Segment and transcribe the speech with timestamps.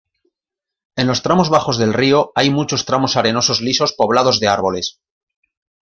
[0.95, 4.99] En los tramos bajos del río, hay muchos tramos arenosos lisos poblados de árboles.